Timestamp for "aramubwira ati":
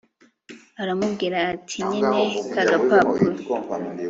0.81-1.77